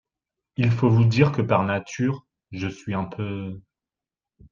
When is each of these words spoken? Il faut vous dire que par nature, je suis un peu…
Il 0.57 0.71
faut 0.71 0.89
vous 0.89 1.03
dire 1.05 1.31
que 1.31 1.43
par 1.43 1.61
nature, 1.63 2.25
je 2.51 2.67
suis 2.67 2.95
un 2.95 3.03
peu… 3.03 3.61